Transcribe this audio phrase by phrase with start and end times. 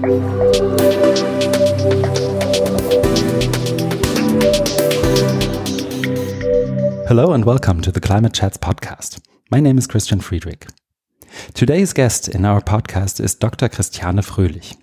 [0.00, 0.08] Hello
[7.34, 9.20] and welcome to the Climate Chats podcast.
[9.50, 10.66] My name is Christian Friedrich.
[11.52, 13.68] Today's guest in our podcast is Dr.
[13.68, 14.74] Christiane Fröhlich.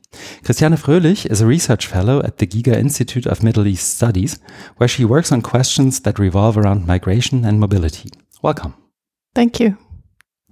[0.44, 4.38] Christiane Fröhlich is a research fellow at the Giga Institute of Middle East Studies,
[4.76, 8.12] where she works on questions that revolve around migration and mobility.
[8.44, 8.76] Welcome.
[9.34, 9.79] Thank you.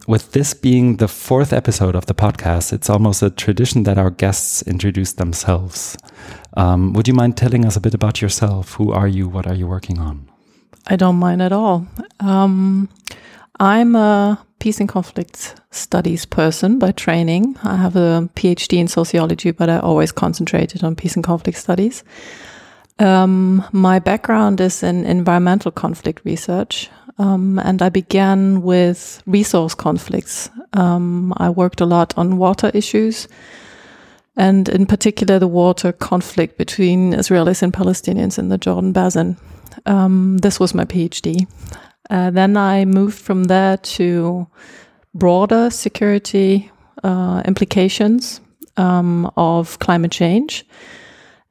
[0.08, 4.12] With this being the fourth episode of the podcast, it's almost a tradition that our
[4.12, 5.98] guests introduce themselves.
[6.58, 8.74] Um, would you mind telling us a bit about yourself?
[8.74, 9.28] Who are you?
[9.28, 10.30] What are you working on?
[10.86, 11.88] I don't mind at all.
[12.20, 12.88] Um,
[13.60, 17.58] I'm a peace and conflict studies person by training.
[17.64, 22.04] I have a PhD in sociology, but I always concentrated on peace and conflict studies.
[23.00, 30.50] Um, my background is in environmental conflict research, um, and I began with resource conflicts.
[30.74, 33.28] Um, I worked a lot on water issues,
[34.38, 39.38] and in particular, the water conflict between Israelis and Palestinians in the Jordan Basin.
[39.86, 41.48] Um, this was my PhD.
[42.10, 44.48] Uh, then I moved from there to
[45.14, 46.72] broader security
[47.04, 48.42] uh, implications
[48.78, 50.66] um, of climate change.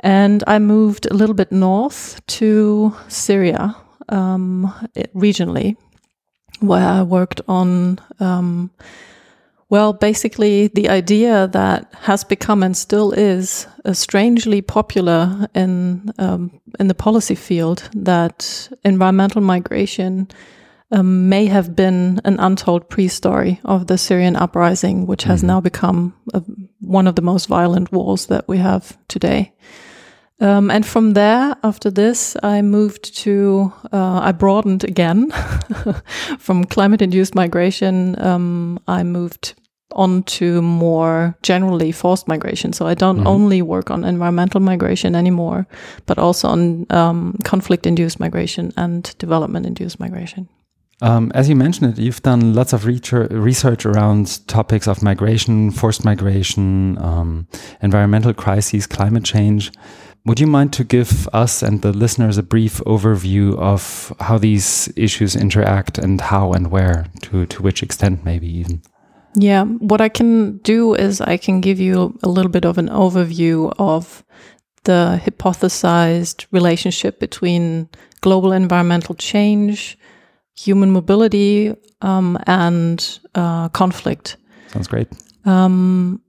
[0.04, 3.74] And I moved a little bit north to Syria
[4.10, 4.72] um,
[5.14, 5.76] regionally,
[6.60, 8.70] where I worked on um,
[9.70, 16.60] well, basically, the idea that has become and still is uh, strangely popular in um,
[16.78, 20.28] in the policy field that environmental migration
[20.92, 25.54] um, may have been an untold pre-story of the Syrian uprising, which has mm -hmm.
[25.54, 26.42] now become a,
[26.80, 29.52] one of the most violent wars that we have today.
[30.40, 35.30] Um, and from there, after this, I moved to, uh, I broadened again
[36.38, 38.20] from climate induced migration.
[38.20, 39.54] Um, I moved
[39.92, 42.72] onto more generally forced migration.
[42.72, 43.26] So I don't mm-hmm.
[43.26, 45.66] only work on environmental migration anymore,
[46.06, 50.48] but also on um, conflict induced migration and development induced migration.
[51.00, 56.04] Um, as you mentioned it, you've done lots of research around topics of migration, forced
[56.04, 57.46] migration, um,
[57.82, 59.72] environmental crises, climate change.
[60.26, 64.90] Would you mind to give us and the listeners a brief overview of how these
[64.96, 68.80] issues interact and how and where, to, to which extent, maybe even?
[69.36, 72.88] Yeah, what I can do is I can give you a little bit of an
[72.88, 74.24] overview of
[74.84, 77.90] the hypothesized relationship between
[78.22, 79.98] global environmental change,
[80.56, 84.38] human mobility, um, and uh, conflict.
[84.68, 85.08] Sounds great.
[85.44, 86.22] Um,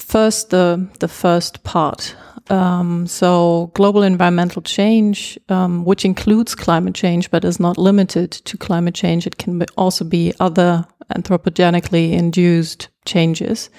[0.00, 2.16] first, the the first part.
[2.48, 8.56] Um, so, global environmental change, um, which includes climate change, but is not limited to
[8.56, 9.26] climate change.
[9.26, 10.84] It can also be other
[11.14, 13.70] anthropogenically induced changes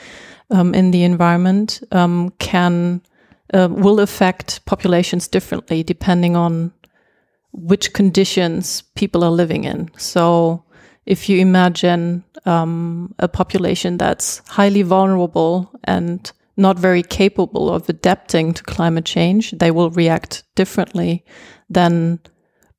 [0.52, 3.02] um, in the environment um, can
[3.54, 6.72] uh, will affect populations differently depending on
[7.54, 9.90] which conditions people are living in.
[9.98, 10.64] So,
[11.06, 18.54] if you imagine um, a population that's highly vulnerable and not very capable of adapting
[18.54, 21.26] to climate change, they will react differently
[21.70, 22.20] than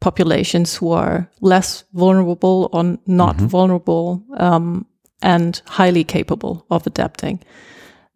[0.01, 3.47] populations who are less vulnerable or not mm-hmm.
[3.47, 4.87] vulnerable um,
[5.23, 7.41] and highly capable of adapting.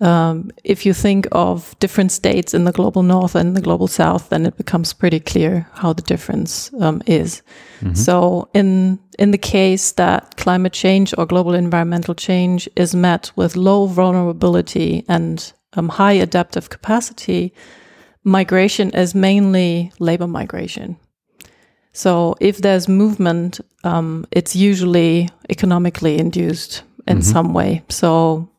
[0.01, 4.29] Um, if you think of different states in the global north and the global south,
[4.29, 7.43] then it becomes pretty clear how the difference um, is.
[7.81, 7.95] Mm-hmm.
[7.95, 13.57] So, in in the case that climate change or global environmental change is met with
[13.57, 17.55] low vulnerability and um, high adaptive capacity,
[18.25, 20.97] migration is mainly labor migration.
[21.93, 27.33] So if there's movement, um, it's usually economically induced in mm-hmm.
[27.33, 27.85] some way.
[27.89, 28.51] So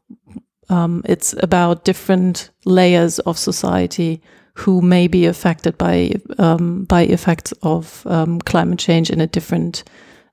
[0.70, 4.22] um, it's about different layers of society
[4.54, 9.84] who may be affected by um, by effects of um, climate change in a different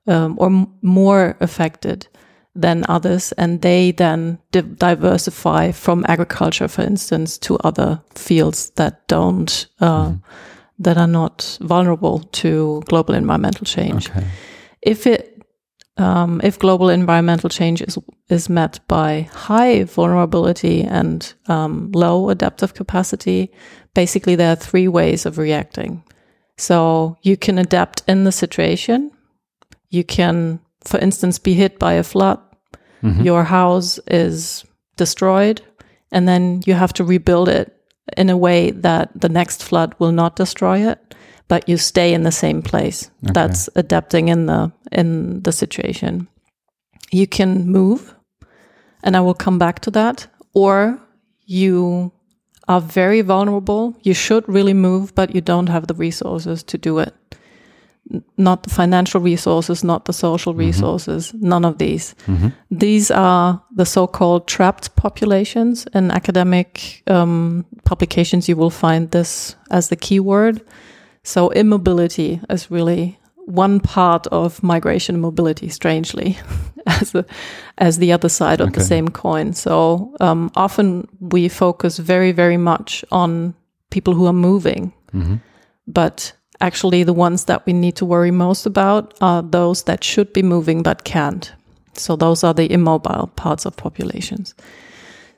[0.07, 2.07] um, or m- more affected
[2.55, 9.07] than others, and they then di- diversify from agriculture, for instance, to other fields that
[9.07, 9.67] don't.
[9.79, 10.21] Uh, mm
[10.79, 14.09] that are not vulnerable to global environmental change.
[14.09, 14.27] Okay.
[14.81, 15.34] If it
[15.97, 17.97] um, if global environmental change is
[18.29, 23.51] is met by high vulnerability and um, low adaptive capacity,
[23.93, 26.03] basically there are three ways of reacting.
[26.57, 29.11] So you can adapt in the situation.
[29.89, 32.39] You can, for instance, be hit by a flood.
[33.03, 33.23] Mm-hmm.
[33.23, 34.65] Your house is
[34.97, 35.61] destroyed,
[36.11, 37.71] and then you have to rebuild it
[38.17, 41.15] in a way that the next flood will not destroy it,
[41.47, 43.11] but you stay in the same place.
[43.23, 43.33] Okay.
[43.33, 46.27] That's adapting in the in the situation.
[47.11, 48.15] You can move,
[49.03, 50.99] and I will come back to that, or
[51.45, 52.11] you
[52.67, 53.93] are very vulnerable.
[54.01, 57.13] You should really move, but you don't have the resources to do it.
[58.37, 62.15] Not the financial resources, not the social resources, none of these.
[62.69, 65.87] These are the so called trapped populations.
[65.93, 70.61] In academic um, publications, you will find this as the keyword.
[71.25, 73.17] So, immobility is really
[73.47, 76.37] one part of migration and mobility, strangely,
[76.87, 77.25] as the,
[77.77, 78.79] as the other side of Okay.
[78.79, 79.53] the same coin.
[79.53, 83.53] So um, often we focus very, very much on
[83.91, 84.91] people who are moving,
[85.87, 90.33] but actually the ones that we need to worry most about are those that should
[90.33, 91.53] be moving but can't.
[91.93, 94.55] So those are the immobile parts of populations.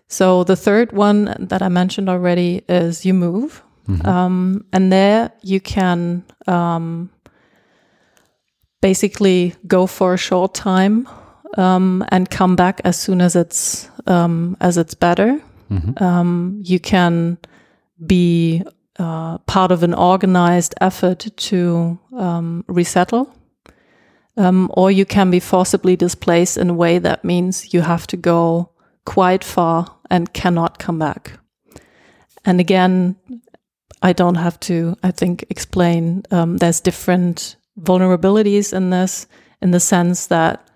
[0.07, 3.61] So the third one that I mentioned already is you move.
[4.05, 7.09] Um, and there you can um,
[8.81, 11.07] basically go for a short time
[11.57, 15.41] um, and come back as soon as it's um, as it's better.
[16.01, 17.37] Um, you can
[18.05, 18.63] be
[18.99, 23.33] uh, part of an organized effort to um, resettle,
[24.37, 28.17] um, or you can be forcibly displaced in a way that means you have to
[28.17, 28.69] go
[29.05, 31.39] quite far and cannot come back.
[32.45, 33.17] And again,
[34.07, 36.23] I don't have to, I think, explain.
[36.31, 39.27] Um, there's different vulnerabilities in this,
[39.61, 40.69] in the sense that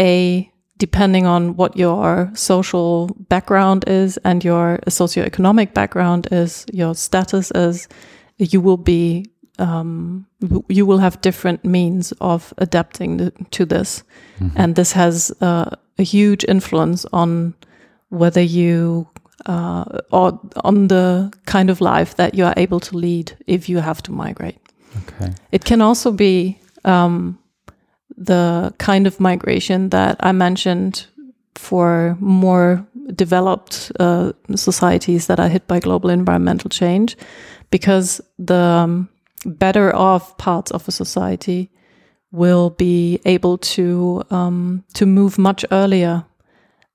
[0.00, 0.48] a
[0.78, 7.86] depending on what your social background is and your socioeconomic background is, your status is,
[8.38, 9.26] you will be
[9.58, 10.26] um,
[10.68, 14.02] you will have different means of adapting the, to this,
[14.56, 17.54] and this has uh, a huge influence on
[18.08, 19.06] whether you
[19.46, 23.80] uh, or on the kind of life that you are able to lead if you
[23.80, 24.58] have to migrate.
[25.08, 25.32] Okay.
[25.50, 27.38] It can also be um,
[28.16, 31.06] the kind of migration that I mentioned
[31.54, 37.16] for more developed uh, societies that are hit by global environmental change,
[37.70, 39.08] because the um,
[39.44, 41.70] better off parts of a society
[42.30, 46.24] will be able to um, to move much earlier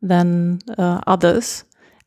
[0.02, 1.64] than uh, others,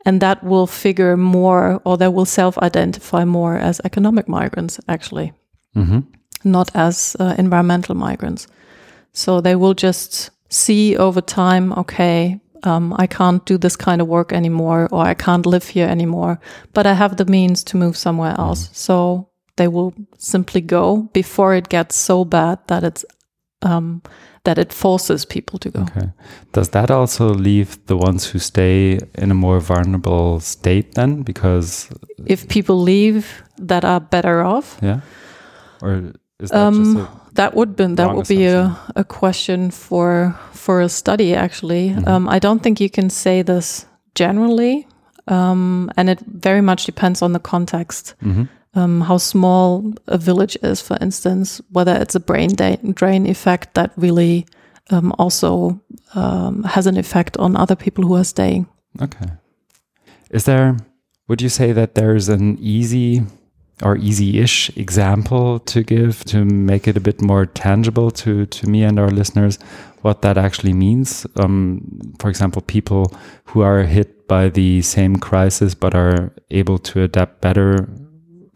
[0.06, 5.32] and that will figure more, or they will self-identify more as economic migrants, actually
[5.74, 6.00] hmm
[6.44, 8.46] not as uh, environmental migrants.
[9.12, 14.08] So they will just see over time, okay, um, I can't do this kind of
[14.08, 16.40] work anymore, or I can't live here anymore,
[16.72, 18.70] but I have the means to move somewhere else.
[18.72, 23.04] So they will simply go before it gets so bad that it's
[23.62, 24.00] um,
[24.44, 25.80] that it forces people to go.
[25.80, 26.08] Okay.
[26.52, 31.22] Does that also leave the ones who stay in a more vulnerable state then?
[31.22, 31.88] Because,
[32.26, 33.24] If people leave
[33.68, 35.00] that are better off, yeah?
[35.82, 36.12] Or
[36.42, 40.34] is that Um, just a, that would be that would be a, a question for
[40.52, 41.34] for a study.
[41.34, 42.08] Actually, Mm-hmm.
[42.08, 44.86] um, I don't think you can say this generally,
[45.26, 48.14] um, and it very much depends on the context.
[48.22, 48.44] Mm-hmm.
[48.72, 52.50] Um, how small a village is, for instance, whether it's a brain
[52.94, 54.46] drain effect that really
[54.90, 55.80] um, also
[56.14, 58.66] um, has an effect on other people who are staying.
[59.02, 59.26] Okay.
[60.30, 60.76] Is there,
[61.26, 63.22] would you say that there's an easy
[63.82, 68.84] or easy-ish example to give to make it a bit more tangible to, to me
[68.84, 69.58] and our listeners
[70.02, 71.26] what that actually means?
[71.36, 73.12] Um, for example, people
[73.46, 77.88] who are hit by the same crisis but are able to adapt better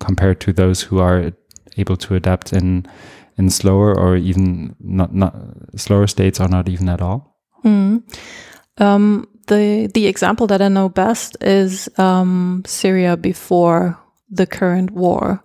[0.05, 1.33] compared to those who are
[1.77, 2.87] able to adapt in
[3.37, 5.35] in slower or even not not
[5.77, 7.37] slower states or not even at all.
[7.65, 8.03] Mm.
[8.79, 13.99] Um, the the example that I know best is um, Syria before
[14.31, 15.45] the current war.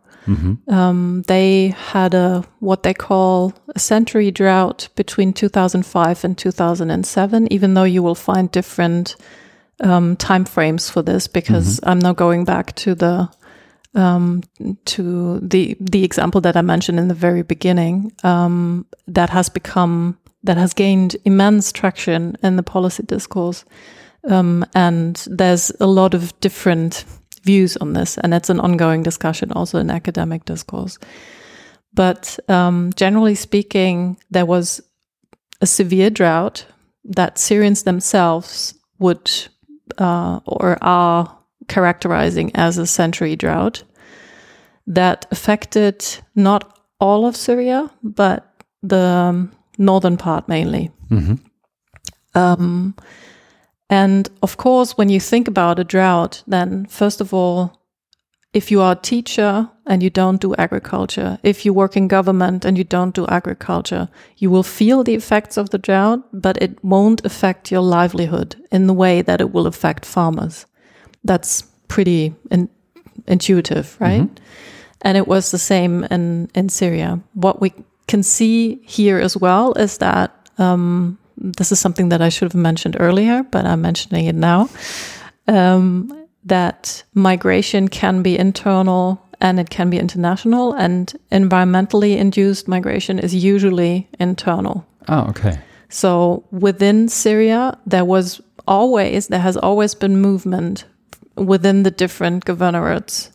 [0.68, 7.52] Um, they had a what they call a century drought between 2005 and 2007.
[7.52, 9.16] Even though you will find different
[9.80, 13.30] um, time frames for this, because I'm now going back to the
[13.96, 14.44] um,
[14.86, 20.18] to the the example that I mentioned in the very beginning um, that has become
[20.44, 23.66] that has gained immense traction in the policy discourse,
[24.30, 27.06] um, and there's a lot of different
[27.44, 30.98] views on this, and it's an ongoing discussion also in academic discourse.
[31.94, 34.82] But um, generally speaking, there was
[35.62, 36.66] a severe drought
[37.04, 39.32] that Syrians themselves would
[39.98, 41.39] uh, or are
[41.70, 43.84] characterizing as a century drought
[44.88, 46.04] that affected
[46.36, 48.46] not all of Syria, but
[48.84, 50.92] the um, northern part mainly.
[52.36, 52.96] Um,
[53.90, 57.80] and of course, when you think about a drought, then first of all,
[58.54, 62.66] if you are a teacher and you don't do agriculture, if you work in government
[62.66, 66.84] and you don't do agriculture, you will feel the effects of the drought, but it
[66.84, 70.66] won't affect your livelihood in the way that it will affect farmers.
[71.24, 72.70] That's pretty in,
[73.28, 74.22] intuitive, right?
[74.22, 74.44] Mm-hmm.
[75.02, 77.20] And it was the same in, in Syria.
[77.34, 77.74] What we
[78.08, 82.62] can see here as well is that um, this is something that I should have
[82.62, 84.70] mentioned earlier, but I'm mentioning it now.
[85.48, 93.20] Um, that migration can be internal and it can be international, and environmentally induced migration
[93.20, 94.86] is usually internal.
[95.08, 95.58] Oh, okay.
[95.88, 100.84] So within Syria, there was always, there has always been movement
[101.46, 103.32] within the different governorates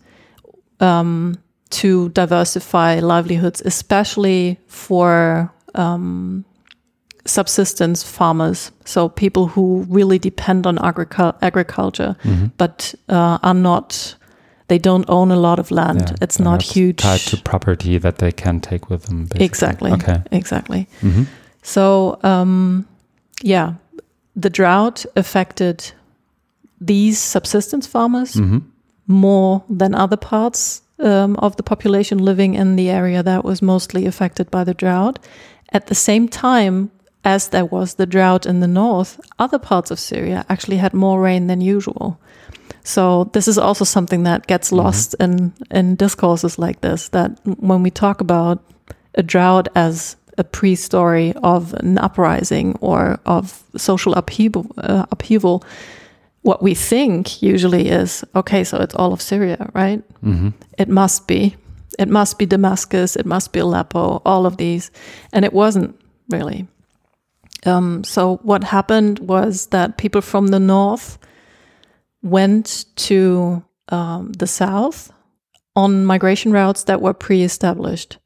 [0.80, 1.36] um,
[1.70, 6.44] to diversify livelihoods, especially for um,
[7.24, 8.70] subsistence farmers.
[8.84, 12.46] So people who really depend on agric- agriculture, mm-hmm.
[12.56, 14.16] but uh, are not.
[14.68, 16.00] They don't own a lot of land.
[16.00, 16.96] Yeah, it's not, not huge.
[16.96, 19.24] Tied to property that they can take with them.
[19.24, 19.44] Basically.
[19.44, 19.92] Exactly.
[19.92, 20.22] Okay.
[20.30, 20.88] Exactly.
[21.02, 21.24] Mm-hmm.
[21.62, 22.86] So, um,
[23.42, 23.74] yeah,
[24.34, 25.92] the drought affected
[26.86, 28.58] these subsistence farmers mm-hmm.
[29.06, 34.06] more than other parts um, of the population living in the area that was mostly
[34.06, 35.18] affected by the drought.
[35.72, 36.90] At the same time,
[37.24, 41.20] as there was the drought in the north, other parts of Syria actually had more
[41.20, 42.20] rain than usual.
[42.84, 44.84] So this is also something that gets mm-hmm.
[44.84, 47.08] lost in in discourses like this.
[47.08, 48.62] That when we talk about
[49.14, 55.62] a drought as a pre-story of an uprising or of social upheaval, uh, upheaval,
[56.44, 58.64] what we think usually is okay.
[58.64, 60.02] So it's all of Syria, right?
[60.22, 60.50] Mm-hmm.
[60.78, 61.56] It must be.
[61.98, 63.16] It must be Damascus.
[63.16, 64.20] It must be Aleppo.
[64.26, 64.90] All of these,
[65.32, 65.98] and it wasn't
[66.28, 66.68] really.
[67.64, 71.18] Um, so what happened was that people from the north
[72.22, 75.10] went to um, the south
[75.74, 78.18] on migration routes that were pre-established.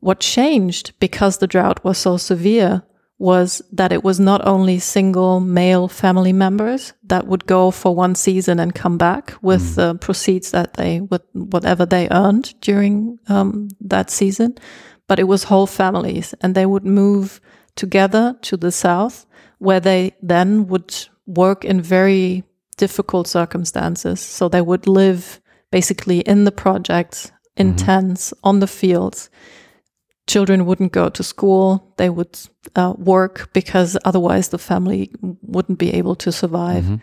[0.00, 2.82] What changed because the drought was so severe
[3.22, 8.16] was that it was not only single male family members that would go for one
[8.16, 9.74] season and come back with mm.
[9.76, 14.58] the proceeds that they with whatever they earned during um, that season,
[15.06, 17.40] but it was whole families, and they would move
[17.76, 19.24] together to the south,
[19.58, 20.92] where they then would
[21.26, 22.42] work in very
[22.76, 24.18] difficult circumstances.
[24.18, 27.86] So they would live basically in the projects, in mm-hmm.
[27.86, 29.30] tents, on the fields.
[30.26, 31.94] Children wouldn't go to school.
[31.96, 32.38] They would
[32.76, 36.84] uh, work because otherwise the family wouldn't be able to survive.
[36.84, 36.96] Mm-hmm.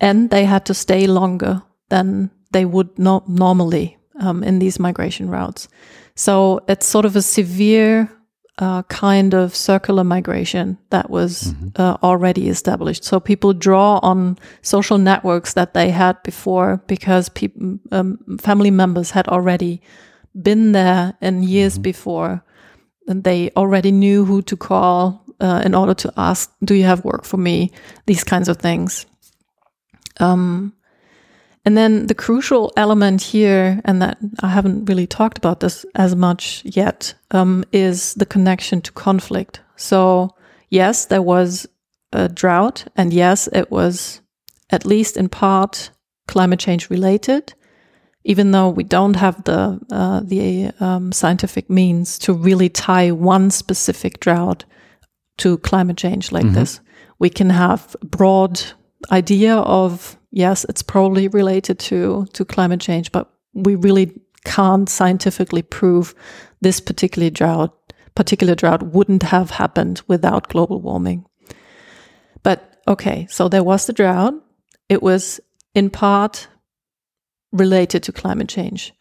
[0.00, 5.28] And they had to stay longer than they would not normally um, in these migration
[5.28, 5.68] routes.
[6.14, 8.10] So it's sort of a severe
[8.58, 11.68] uh, kind of circular migration that was mm-hmm.
[11.76, 13.04] uh, already established.
[13.04, 19.10] So people draw on social networks that they had before because people, um, family members
[19.10, 19.80] had already
[20.40, 21.82] been there in years mm-hmm.
[21.82, 22.44] before,
[23.08, 27.04] and they already knew who to call uh, in order to ask, "Do you have
[27.04, 27.70] work for me?"
[28.06, 29.06] These kinds of things.
[30.20, 30.72] Um,
[31.64, 36.16] and then the crucial element here, and that I haven't really talked about this as
[36.16, 39.60] much yet, um, is the connection to conflict.
[39.76, 40.30] So,
[40.70, 41.66] yes, there was
[42.12, 44.20] a drought, and yes, it was
[44.70, 45.90] at least in part
[46.26, 47.54] climate change related,
[48.24, 53.50] even though we don't have the uh, the um, scientific means to really tie one
[53.50, 54.64] specific drought
[55.38, 56.54] to climate change like mm-hmm.
[56.54, 56.80] this.
[57.18, 58.62] We can have broad
[59.10, 64.12] idea of yes, it's probably related to to climate change, but we really
[64.44, 66.14] can't scientifically prove
[66.60, 67.76] this particular drought
[68.14, 71.24] particular drought wouldn't have happened without global warming.
[72.42, 74.34] But okay, so there was the drought.
[74.88, 75.40] It was
[75.74, 76.48] in part
[77.52, 78.92] related to climate change.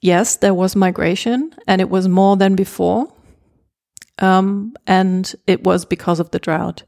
[0.00, 3.12] Yes, there was migration, and it was more than before.
[4.18, 6.84] Um, and it was because of the drought.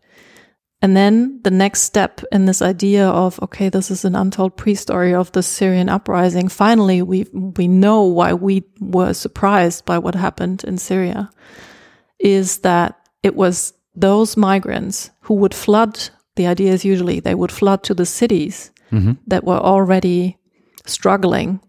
[0.82, 5.14] And then the next step in this idea of, okay, this is an untold pre-story
[5.14, 6.48] of the Syrian uprising.
[6.48, 11.30] Finally, we, we know why we were surprised by what happened in Syria
[12.18, 16.10] is that it was those migrants who would flood.
[16.36, 19.12] The idea is usually they would flood to the cities mm-hmm.
[19.26, 20.36] that were already
[20.86, 21.60] struggling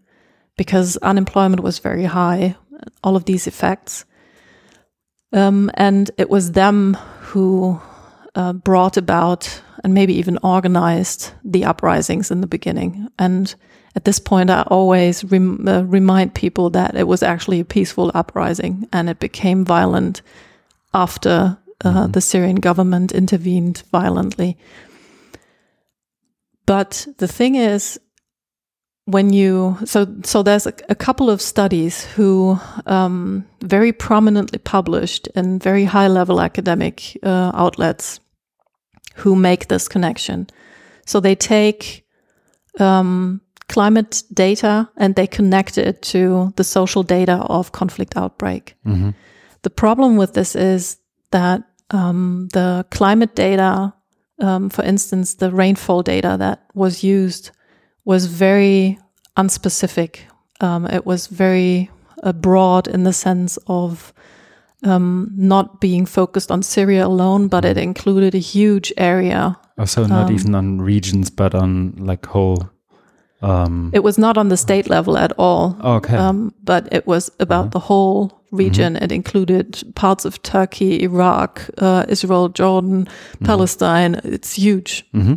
[0.56, 2.56] because unemployment was very high,
[3.02, 4.04] all of these effects.
[5.32, 7.80] Um, and it was them who
[8.34, 13.08] uh, brought about and maybe even organized the uprisings in the beginning.
[13.18, 13.54] And
[13.94, 18.10] at this point, I always rem uh, remind people that it was actually a peaceful
[18.14, 20.22] uprising and it became violent
[20.92, 22.12] after uh, mm -hmm.
[22.12, 24.56] the Syrian government intervened violently.
[26.66, 28.00] But the thing is,
[29.06, 35.28] when you so so there's a, a couple of studies who um, very prominently published
[35.28, 38.20] in very high level academic uh, outlets
[39.14, 40.46] who make this connection.
[41.06, 42.04] So they take
[42.80, 48.74] um, climate data and they connect it to the social data of conflict outbreak.
[48.84, 49.10] Mm-hmm.
[49.62, 50.98] The problem with this is
[51.30, 53.94] that um, the climate data,
[54.40, 57.52] um, for instance, the rainfall data that was used
[58.06, 58.98] was very
[59.36, 60.20] unspecific.
[60.60, 61.90] Um, it was very
[62.22, 64.14] uh, broad in the sense of
[64.82, 69.58] um, not being focused on Syria alone, but it included a huge area.
[69.78, 72.58] Also, not Um, even on regions, but on like whole.
[73.42, 75.76] Um, It was not on the state level at all.
[75.96, 76.16] okay.
[76.16, 78.96] Um, but it was about the whole region.
[78.96, 83.08] It included parts of Turkey, Iraq, uh, Israel, Jordan,
[83.44, 84.20] Palestine.
[84.24, 85.04] It's huge.
[85.12, 85.34] hmm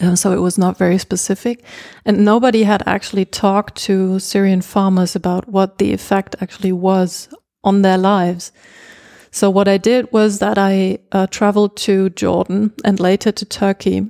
[0.00, 1.64] Uh, so it was not very specific.
[2.04, 7.28] And nobody had actually talked to Syrian farmers about what the effect actually was
[7.64, 8.52] on their lives.
[9.30, 14.08] So what I did was that I uh, traveled to Jordan and later to Turkey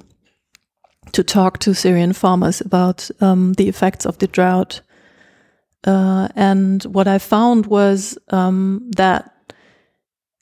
[1.13, 4.83] to talk to Syrian farmers about um, the effects of the drought.
[5.85, 9.33] Uh, and what I found was um, that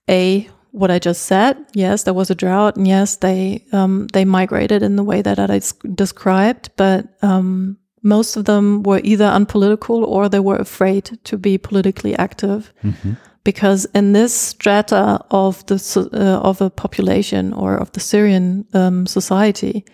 [0.08, 1.56] a what I just said.
[1.72, 5.38] Yes, there was a drought, and yes, they um, they migrated in the way that
[5.38, 5.60] I
[5.94, 6.70] described.
[6.76, 12.14] But um, most of them were either unpolitical or they were afraid to be politically
[12.16, 13.14] active hmm
[13.46, 15.78] because in this strata of the
[16.12, 19.84] uh, of a population or of the Syrian um, society,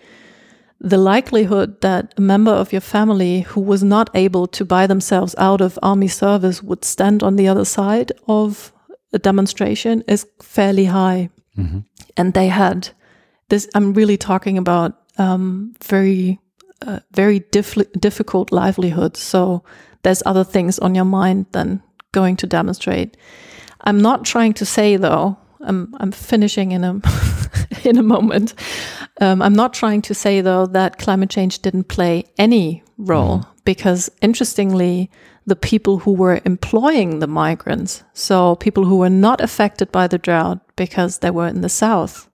[0.81, 5.35] the likelihood that a member of your family who was not able to buy themselves
[5.37, 8.73] out of army service would stand on the other side of
[9.13, 11.29] a demonstration is fairly high.
[11.55, 11.79] hmm
[12.17, 12.89] And they had
[13.47, 13.67] this.
[13.75, 16.39] I'm really talking about um, very,
[16.87, 19.19] uh, very diff- difficult livelihoods.
[19.19, 19.63] So
[20.01, 23.17] there's other things on your mind than going to demonstrate.
[23.81, 25.37] I'm not trying to say though.
[25.61, 27.01] I'm I'm finishing in a
[27.83, 28.53] in a moment.
[29.21, 34.09] Um, I'm not trying to say though that climate change didn't play any role because
[34.21, 35.09] interestingly,
[35.45, 40.17] the people who were employing the migrants, so people who were not affected by the
[40.17, 42.29] drought because they were in the south,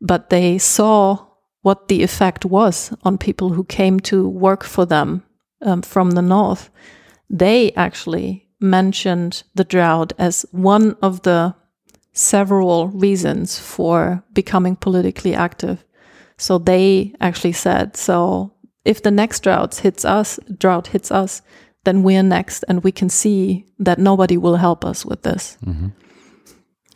[0.00, 1.26] but they saw
[1.62, 5.22] what the effect was on people who came to work for them
[5.62, 6.70] um, from the north.
[7.30, 11.54] They actually mentioned the drought as one of the
[12.12, 15.84] several reasons for becoming politically active.
[16.36, 18.52] So they actually said, so
[18.84, 21.42] if the next drought hits us, drought hits us,
[21.84, 25.56] then we're next and we can see that nobody will help us with this.
[25.64, 25.88] hmm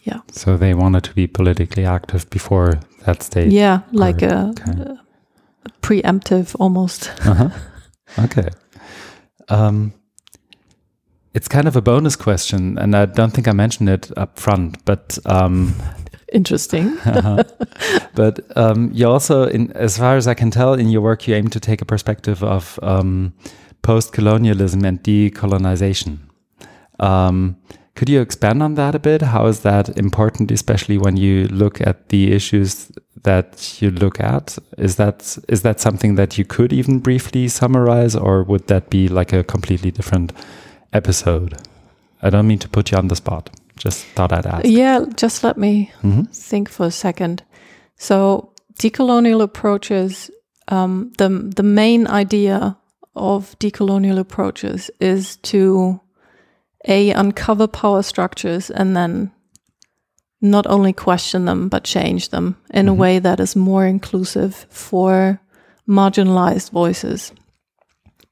[0.05, 0.21] Yeah.
[0.33, 2.73] So they wanted to be politically active before
[3.05, 3.53] that stage.
[3.53, 4.73] Yeah, like a, Okay.
[5.65, 7.11] a preemptive almost.
[7.27, 7.49] Uh-huh.
[8.25, 8.49] Okay.
[9.51, 9.93] Um,
[11.35, 14.83] it's kind of a bonus question, and I don't think I mentioned it up front,
[14.85, 15.75] but um,
[16.33, 16.99] Interesting.
[17.05, 17.43] uh-huh.
[18.15, 21.35] but um, you also, in as far as I can tell, in your work, you
[21.37, 22.79] aim to take a perspective of
[23.87, 26.19] um, post-colonialism and decolonization.
[27.01, 27.57] Um,
[27.95, 29.23] could you expand on that a bit?
[29.23, 32.93] How is that important, especially when you look at the issues
[33.25, 34.59] that you look at?
[34.79, 39.09] Is that is that something that you could even briefly summarize, or would that be
[39.09, 40.33] like a completely different
[40.93, 41.55] episode?
[42.23, 43.51] I don't mean to put you on the spot.
[43.77, 44.65] Just thought I'd ask.
[44.65, 46.27] Yeah, just let me Mhm.
[46.33, 47.43] think for a second.
[47.97, 50.31] So, decolonial approaches,
[50.69, 52.77] um, the the main idea
[53.19, 56.01] of decolonial approaches is to
[56.89, 59.31] a uncover power structures and then
[60.41, 62.91] not only question them but change them in Mhm.
[62.91, 65.41] a way that is more inclusive for
[65.89, 67.33] marginalized voices.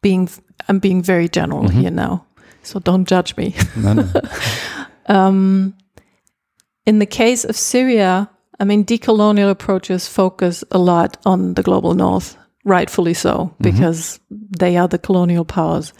[0.02, 0.28] Being
[0.68, 1.80] I'm being very general Mhm.
[1.80, 2.24] here now,
[2.62, 3.54] so don't judge me.
[3.76, 4.04] No, no.
[5.08, 5.74] Um,
[6.84, 11.94] in the case of Syria, I mean, decolonial approaches focus a lot on the global
[11.94, 15.94] north, rightfully so, because they are the colonial powers.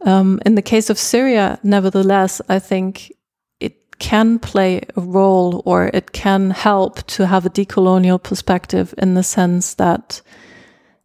[0.00, 3.12] Um, in the case of Syria, nevertheless, I think
[3.60, 9.14] it can play a role or it can help to have a decolonial perspective in
[9.14, 10.22] the sense that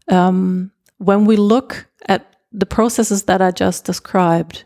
[0.08, 4.64] um, when we look at the processes that I just described,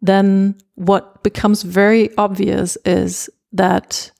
[0.00, 4.10] then what becomes very obvious is that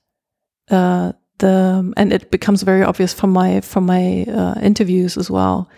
[0.70, 5.68] uh, the and it becomes very obvious from my from my uh, interviews as well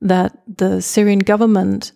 [0.00, 1.92] that the Syrian government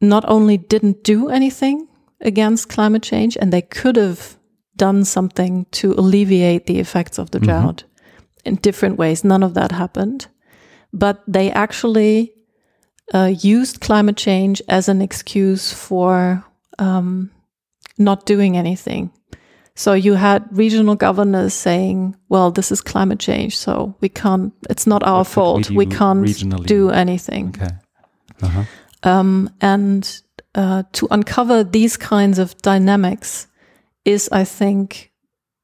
[0.00, 1.86] not only didn't do anything
[2.20, 4.36] against climate change, and they could have
[4.76, 7.44] done something to alleviate the effects of the Mhm.
[7.44, 7.84] drought
[8.44, 9.22] in different ways.
[9.24, 10.26] None of that happened,
[10.92, 12.32] but they actually
[13.14, 16.44] uh, used climate change as an excuse for
[16.78, 17.30] um,
[17.96, 19.10] not doing anything.
[19.78, 24.52] So you had regional governors saying, "Well, this is climate change, so we can't.
[24.68, 25.70] It's not our What could we fault.
[25.70, 27.74] We, can't regionally?" do anything." Okay.
[28.42, 28.64] Uh-huh.
[29.04, 30.20] Um, and
[30.56, 33.46] uh, to uncover these kinds of dynamics
[34.04, 35.12] is, I think,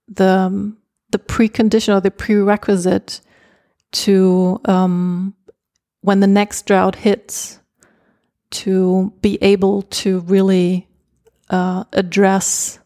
[0.07, 0.73] the
[1.11, 3.21] the precondition or the prerequisite
[4.05, 5.35] to um,
[6.03, 7.59] when the next drought hits
[8.51, 10.87] to be able to really
[11.51, 12.79] uh, address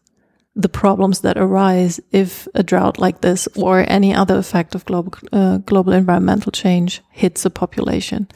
[0.59, 5.13] the problems that arise if a drought like this or any other effect of global
[5.31, 8.27] uh, global environmental change hits a population.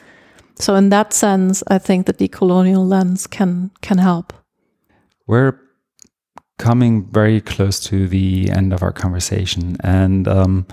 [0.56, 4.34] So in that sense, I think decolonial lens can can help.
[5.28, 5.60] We're
[6.58, 10.66] coming very close to the end of our conversation, and um,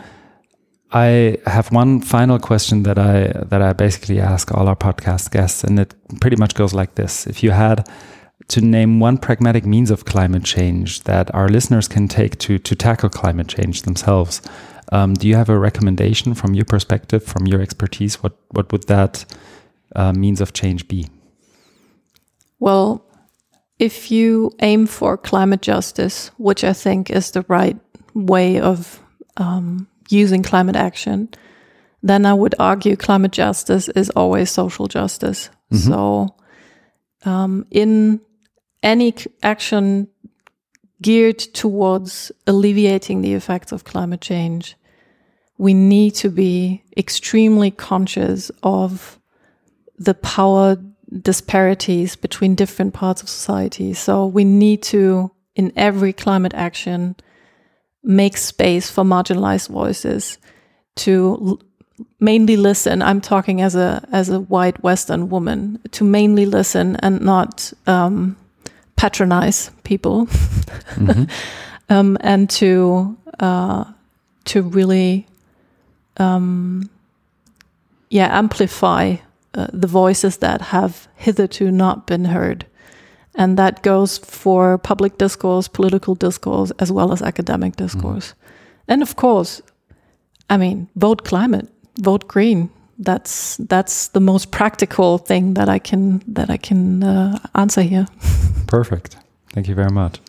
[0.92, 5.64] I have one final question that I that I basically ask all our podcast guests,
[5.64, 7.88] and it pretty much goes like this: If you had
[8.50, 12.74] to name one pragmatic means of climate change that our listeners can take to to
[12.74, 14.42] tackle climate change themselves,
[14.92, 18.22] um, do you have a recommendation from your perspective, from your expertise?
[18.22, 19.24] What what would that
[19.94, 21.08] uh, means of change be?
[22.58, 23.04] Well,
[23.78, 27.78] if you aim for climate justice, which I think is the right
[28.14, 29.00] way of
[29.36, 31.28] um, using climate action,
[32.02, 35.50] then I would argue climate justice is always social justice.
[35.72, 35.88] Mm-hmm.
[35.88, 36.34] So,
[37.24, 38.20] um, in
[38.82, 40.08] any action
[41.02, 44.76] geared towards alleviating the effects of climate change,
[45.58, 49.18] we need to be extremely conscious of
[49.98, 50.76] the power
[51.22, 53.92] disparities between different parts of society.
[53.94, 57.16] So we need to, in every climate action,
[58.02, 60.38] make space for marginalized voices
[60.96, 61.58] to
[62.18, 63.02] mainly listen.
[63.02, 68.36] I'm talking as a as a white Western woman to mainly listen and not um,
[69.00, 71.24] patronize people, mm-hmm.
[71.88, 73.84] um, and to uh,
[74.44, 75.26] to really
[76.18, 76.90] um,
[78.10, 79.16] yeah amplify
[79.54, 82.66] uh, the voices that have hitherto not been heard.
[83.34, 87.86] And that goes for public discourse, political discourse, as well as academic mm-hmm.
[87.86, 88.32] discourse.
[88.32, 88.34] Mm.
[88.88, 89.62] And of course,
[90.50, 91.68] I mean, vote climate,
[92.00, 92.68] vote green.
[93.00, 98.06] That's that's the most practical thing that I can that I can uh, answer here.
[98.66, 99.16] Perfect.
[99.52, 100.20] Thank you very much.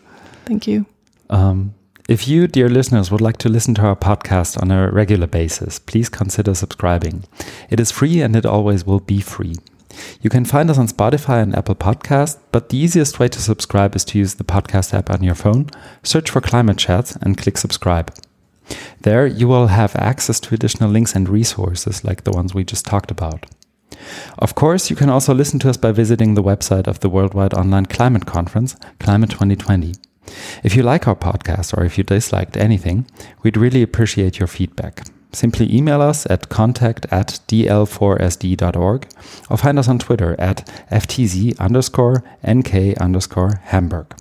[0.45, 0.86] Thank you.
[1.29, 1.73] Um,
[2.10, 5.79] if you, dear listeners, would like to listen to our podcast on a regular basis,
[5.79, 7.23] please consider subscribing.
[7.69, 9.55] It is free and it always will be free.
[10.21, 13.95] You can find us on Spotify and Apple Podcast, but the easiest way to subscribe
[13.95, 15.69] is to use the podcast app on your phone,
[16.03, 18.13] search for Climate Chats, and click subscribe.
[19.01, 22.86] There, you will have access to additional links and resources like the ones we just
[22.86, 23.45] talked about.
[24.39, 27.53] Of course, you can also listen to us by visiting the website of the Worldwide
[27.53, 29.93] Online Climate Conference, Climate 2020.
[30.63, 33.05] If you like our podcast or if you disliked anything,
[33.43, 35.03] we'd really appreciate your feedback.
[35.34, 39.07] Simply email us at contact at dl4sd.org
[39.49, 44.13] or find us on Twitter at ftz underscore nk underscore Hamburg.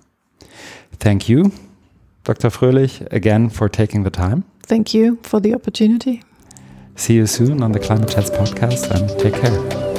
[0.93, 1.51] Thank you,
[2.23, 2.49] Dr.
[2.49, 4.43] Fröhlich, again for taking the time.
[4.67, 6.21] Thank you for the opportunity.
[6.95, 9.90] See you soon on the Climate Chats podcast and take care.